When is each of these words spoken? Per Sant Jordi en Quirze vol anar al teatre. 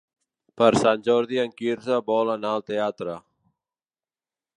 Per 0.59 0.69
Sant 0.83 1.03
Jordi 1.07 1.39
en 1.43 1.53
Quirze 1.59 1.99
vol 2.07 2.31
anar 2.37 2.55
al 2.57 2.65
teatre. 2.71 3.19